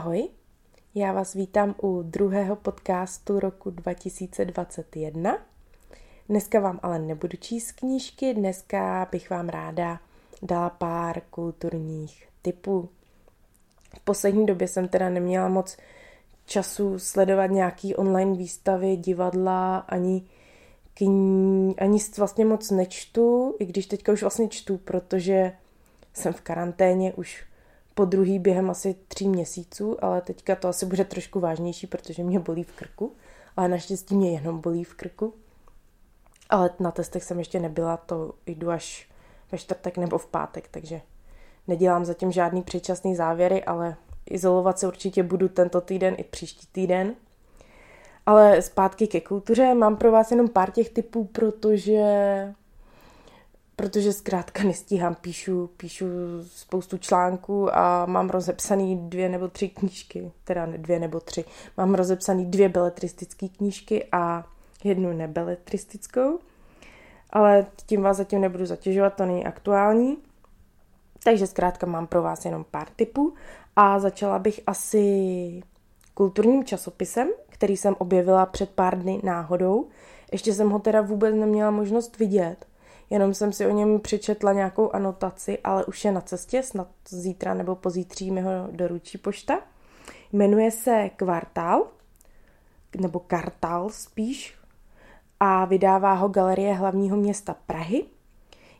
[0.00, 0.28] Ahoj,
[0.94, 5.38] já vás vítám u druhého podcastu roku 2021.
[6.28, 10.00] Dneska vám ale nebudu číst knížky, dneska bych vám ráda
[10.42, 12.88] dala pár kulturních typů.
[13.96, 15.76] V poslední době jsem teda neměla moc
[16.46, 20.22] času sledovat nějaký online výstavy, divadla, ani
[20.94, 25.52] kní, ani vlastně moc nečtu, i když teďka už vlastně čtu, protože
[26.14, 27.49] jsem v karanténě už
[28.00, 32.38] po druhý během asi tří měsíců, ale teďka to asi bude trošku vážnější, protože mě
[32.38, 33.12] bolí v krku,
[33.56, 35.34] ale naštěstí mě jenom bolí v krku.
[36.50, 39.08] Ale na testech jsem ještě nebyla, to jdu až
[39.52, 41.00] ve čtvrtek nebo v pátek, takže
[41.68, 43.96] nedělám zatím žádný předčasný závěry, ale
[44.30, 47.14] izolovat se určitě budu tento týden i příští týden.
[48.26, 52.04] Ale zpátky ke kultuře, mám pro vás jenom pár těch typů, protože
[53.80, 56.06] protože zkrátka nestíhám, píšu, píšu
[56.42, 61.44] spoustu článků a mám rozepsaný dvě nebo tři knížky, teda dvě nebo tři,
[61.76, 64.46] mám rozepsaný dvě beletristické knížky a
[64.84, 66.38] jednu nebeletristickou,
[67.30, 70.18] ale tím vás zatím nebudu zatěžovat, to není aktuální.
[71.24, 73.34] Takže zkrátka mám pro vás jenom pár tipů
[73.76, 75.62] a začala bych asi
[76.14, 79.88] kulturním časopisem, který jsem objevila před pár dny náhodou.
[80.32, 82.69] Ještě jsem ho teda vůbec neměla možnost vidět,
[83.10, 87.54] jenom jsem si o něm přečetla nějakou anotaci, ale už je na cestě, snad zítra
[87.54, 89.60] nebo pozítří mi ho doručí pošta.
[90.32, 91.86] Jmenuje se Kvartál,
[93.00, 94.60] nebo Kartál spíš,
[95.40, 98.04] a vydává ho Galerie hlavního města Prahy.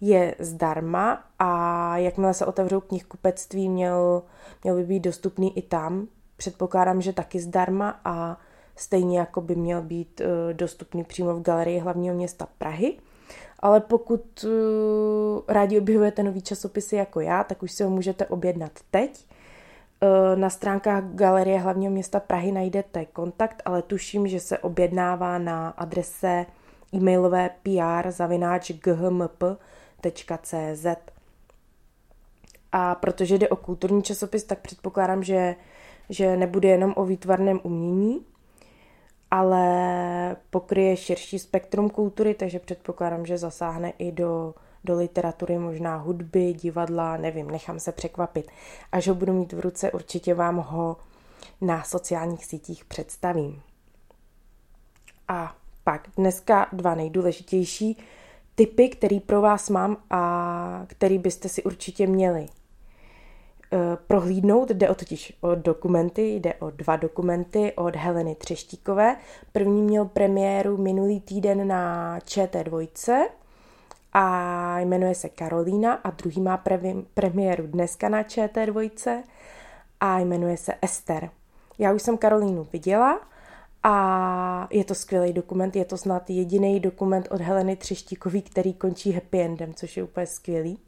[0.00, 4.22] Je zdarma a jakmile se otevřou knihkupectví, měl,
[4.64, 6.08] měl by být dostupný i tam.
[6.36, 8.40] Předpokládám, že taky zdarma a
[8.76, 12.98] stejně jako by měl být eh, dostupný přímo v Galerii hlavního města Prahy
[13.60, 14.50] ale pokud uh,
[15.48, 19.26] rádi objevujete nový časopisy jako já, tak už si ho můžete objednat teď.
[20.02, 25.68] Uh, na stránkách Galerie hlavního města Prahy najdete kontakt, ale tuším, že se objednává na
[25.68, 26.46] adrese
[26.94, 30.86] e-mailové pr zavináč ghmp.cz.
[32.72, 35.56] A protože jde o kulturní časopis, tak předpokládám, že,
[36.10, 38.26] že nebude jenom o výtvarném umění,
[39.30, 44.54] ale pokryje širší spektrum kultury, takže předpokládám, že zasáhne i do,
[44.84, 48.50] do literatury, možná hudby, divadla, nevím, nechám se překvapit.
[48.92, 50.96] Až ho budu mít v ruce, určitě vám ho
[51.60, 53.62] na sociálních sítích představím.
[55.28, 57.98] A pak dneska dva nejdůležitější
[58.54, 62.48] typy, který pro vás mám a který byste si určitě měli
[64.06, 64.70] prohlídnout.
[64.70, 69.16] Jde o totiž o dokumenty, jde o dva dokumenty od Heleny Třeštíkové.
[69.52, 73.26] První měl premiéru minulý týden na ČT2
[74.12, 79.22] a jmenuje se Karolína a druhý má pre- premiéru dneska na ČT2
[80.00, 81.30] a jmenuje se Ester.
[81.78, 83.20] Já už jsem Karolínu viděla
[83.82, 89.12] a je to skvělý dokument, je to snad jediný dokument od Heleny Třeštíkové, který končí
[89.12, 90.78] happy endem, což je úplně skvělý.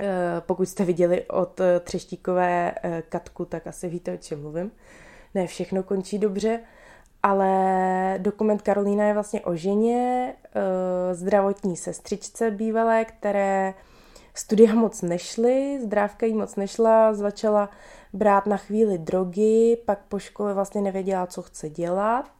[0.00, 4.70] Eh, pokud jste viděli od eh, Třeštíkové eh, Katku, tak asi víte, o čem mluvím.
[5.34, 6.60] Ne všechno končí dobře,
[7.22, 10.34] ale dokument Karolína je vlastně o ženě,
[11.12, 13.74] zdravotní sestřičce bývalé, které
[14.34, 17.70] studia moc nešly, zdrávka jí moc nešla, začala
[18.12, 22.30] brát na chvíli drogy, pak po škole vlastně nevěděla, co chce dělat.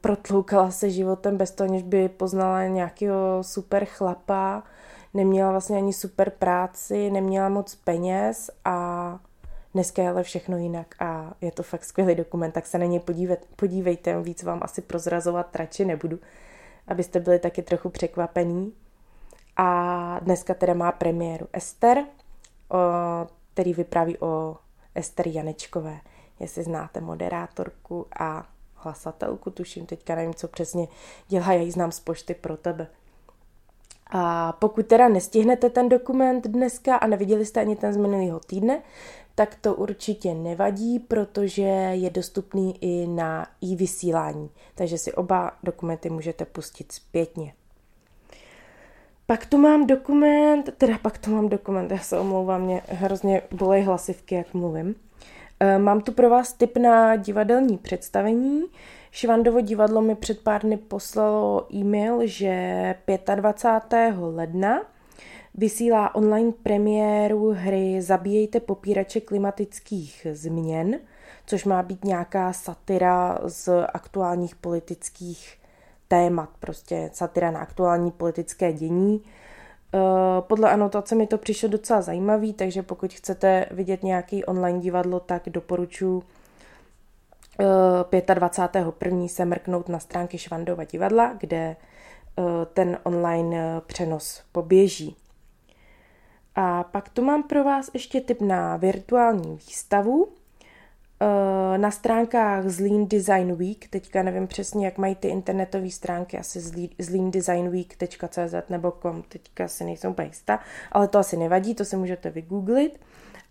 [0.00, 4.62] Protloukala se životem bez toho, než by poznala nějakého super chlapa
[5.14, 9.18] neměla vlastně ani super práci, neměla moc peněz a
[9.74, 13.00] dneska je ale všechno jinak a je to fakt skvělý dokument, tak se na něj
[13.00, 16.18] podívejte, podívejte, víc vám asi prozrazovat radši nebudu,
[16.88, 18.72] abyste byli taky trochu překvapení.
[19.56, 22.78] A dneska teda má premiéru Ester, o,
[23.52, 24.56] který vypráví o
[24.94, 26.00] Ester Janečkové,
[26.40, 30.88] jestli znáte moderátorku a hlasatelku, tuším teďka nevím, co přesně
[31.28, 32.86] dělá, já ji znám z pošty pro tebe.
[34.10, 38.82] A pokud teda nestihnete ten dokument dneska a neviděli jste ani ten z minulého týdne,
[39.34, 41.62] tak to určitě nevadí, protože
[41.92, 44.50] je dostupný i na e-vysílání.
[44.74, 47.52] Takže si oba dokumenty můžete pustit zpětně.
[49.26, 53.82] Pak tu mám dokument, teda pak tu mám dokument, já se omlouvám, mě hrozně bolej
[53.82, 54.94] hlasivky, jak mluvím.
[55.60, 58.64] E, mám tu pro vás tip na divadelní představení.
[59.10, 62.94] Švandovo divadlo mi před pár dny poslalo e-mail, že
[63.34, 64.14] 25.
[64.18, 64.82] ledna
[65.54, 70.98] vysílá online premiéru hry Zabíjejte popírače klimatických změn,
[71.46, 75.58] což má být nějaká satira z aktuálních politických
[76.08, 79.22] témat, prostě satira na aktuální politické dění.
[80.40, 85.42] podle anotace mi to přišlo docela zajímavý, takže pokud chcete vidět nějaký online divadlo, tak
[85.46, 86.22] doporučuji
[87.58, 89.28] 25.1.
[89.28, 91.76] se mrknout na stránky Švandova divadla, kde
[92.72, 95.16] ten online přenos poběží.
[96.54, 100.28] A pak tu mám pro vás ještě tip na virtuální výstavu.
[101.20, 106.60] Eh, na stránkách Zlín Design Week, teďka nevím přesně, jak mají ty internetové stránky, asi
[106.98, 110.60] zleendesignweek.cz nebo com, teďka si nejsem úplně jistá,
[110.92, 113.00] ale to asi nevadí, to si můžete vygooglit.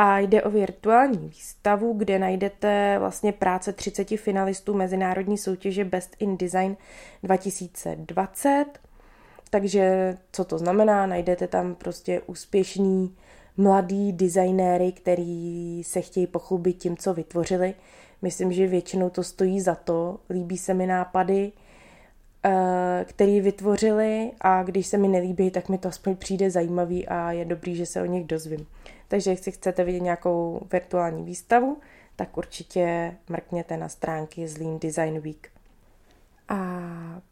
[0.00, 6.36] A jde o virtuální výstavu, kde najdete vlastně práce 30 finalistů mezinárodní soutěže Best in
[6.36, 6.76] Design
[7.22, 8.64] 2020.
[9.50, 11.06] Takže co to znamená?
[11.06, 13.16] Najdete tam prostě úspěšný
[13.56, 17.74] mladý designéry, který se chtějí pochlubit tím, co vytvořili.
[18.22, 20.18] Myslím, že většinou to stojí za to.
[20.30, 21.52] Líbí se mi nápady,
[23.04, 27.44] který vytvořili a když se mi nelíbí, tak mi to aspoň přijde zajímavý a je
[27.44, 28.66] dobrý, že se o nich dozvím.
[29.08, 31.76] Takže jestli chcete vidět nějakou virtuální výstavu,
[32.16, 35.48] tak určitě mrkněte na stránky z Lean Design Week.
[36.48, 36.80] A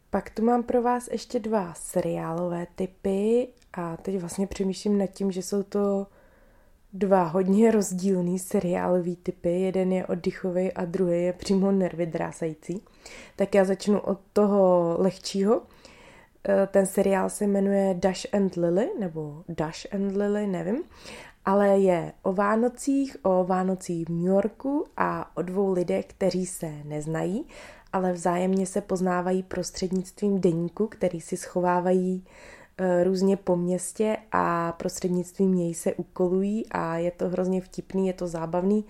[0.09, 5.31] pak tu mám pro vás ještě dva seriálové typy a teď vlastně přemýšlím nad tím,
[5.31, 6.07] že jsou to
[6.93, 9.61] dva hodně rozdílný seriálový typy.
[9.61, 12.81] Jeden je oddychový a druhý je přímo nervy drásající.
[13.35, 15.61] Tak já začnu od toho lehčího.
[16.49, 20.83] E, ten seriál se jmenuje Dash and Lily, nebo Dash and Lily, nevím.
[21.45, 26.71] Ale je o Vánocích, o Vánocích v New Yorku a o dvou lidech, kteří se
[26.83, 27.45] neznají,
[27.93, 32.25] ale vzájemně se poznávají prostřednictvím deníku, který si schovávají
[33.03, 38.27] různě po městě a prostřednictvím něj se ukolují a je to hrozně vtipný, je to
[38.27, 38.85] zábavný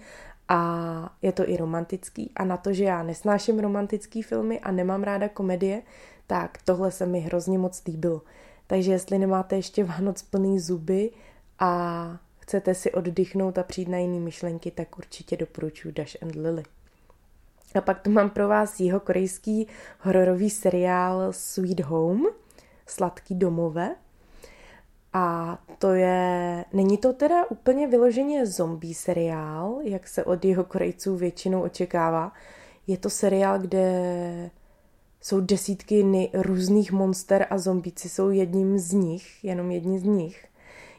[0.49, 2.31] a je to i romantický.
[2.35, 5.81] A na to, že já nesnáším romantický filmy a nemám ráda komedie,
[6.27, 8.21] tak tohle se mi hrozně moc líbilo.
[8.67, 11.11] Takže jestli nemáte ještě Vánoc plný zuby
[11.59, 16.63] a chcete si oddychnout a přijít na jiné myšlenky, tak určitě doporučuji Dash and Lily.
[17.75, 19.67] A pak tu mám pro vás jeho korejský
[19.99, 22.23] hororový seriál Sweet Home–
[22.87, 23.95] Sladký domové.
[25.13, 31.15] A to je, není to teda úplně vyloženě zombie seriál, jak se od jeho Korejců
[31.15, 32.31] většinou očekává.
[32.87, 34.49] Je to seriál, kde
[35.21, 40.45] jsou desítky různých monster a zombíci jsou jedním z nich, jenom jedni z nich.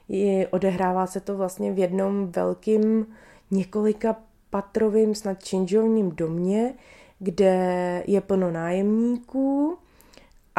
[0.09, 3.07] Je, odehrává se to vlastně v jednom velkým
[3.51, 4.17] několika
[4.51, 6.75] patrovým, snad činžovním domě,
[7.19, 9.79] kde je plno nájemníků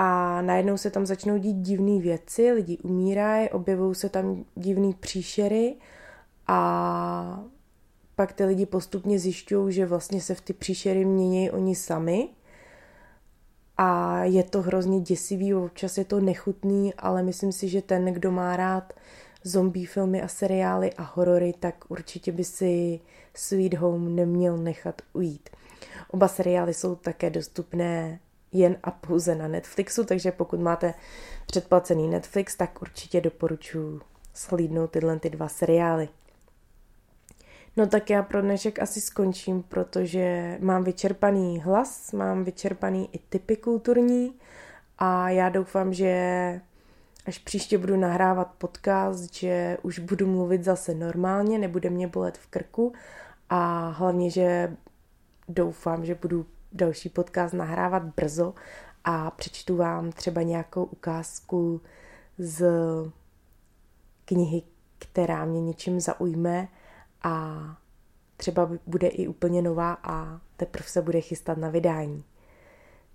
[0.02, 5.76] a najednou se tam začnou dít divné věci, lidi umírají, objevují se tam divné příšery
[6.48, 7.44] a
[8.16, 12.30] pak ty lidi postupně zjišťují, že vlastně se v ty příšery mění oni sami
[13.78, 18.32] a je to hrozně děsivý, občas je to nechutný, ale myslím si, že ten, kdo
[18.32, 18.94] má rád
[19.44, 23.00] zombie filmy a seriály a horory, tak určitě by si
[23.34, 25.50] Sweet Home neměl nechat ujít.
[26.12, 28.20] Oba seriály jsou také dostupné
[28.52, 30.94] jen a pouze na Netflixu, takže pokud máte
[31.46, 34.02] předplacený Netflix, tak určitě doporučuji
[34.34, 36.10] slídnout tyhle ty dva seriály.
[37.78, 43.56] No tak já pro dnešek asi skončím, protože mám vyčerpaný hlas, mám vyčerpaný i typy
[43.56, 44.34] kulturní
[44.98, 46.62] a já doufám, že
[47.26, 52.48] až příště budu nahrávat podcast, že už budu mluvit zase normálně, nebude mě bolet v
[52.48, 52.94] krku
[53.50, 54.76] a hlavně, že
[55.48, 58.54] doufám, že budu další podcast nahrávat brzo
[59.04, 61.82] a přečtu vám třeba nějakou ukázku
[62.38, 62.66] z
[64.26, 64.62] knihy,
[65.00, 66.68] která mě něčím zaujme
[67.24, 67.60] a
[68.38, 72.24] třeba bude i úplně nová a teprve se bude chystat na vydání.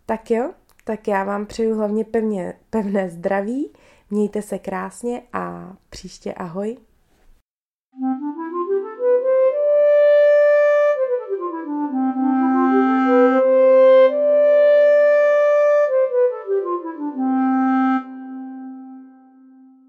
[0.06, 0.52] Tak jo,
[0.84, 3.70] tak já vám přeju hlavně pevně, pevné zdraví,
[4.10, 6.76] mějte se krásně a příště ahoj.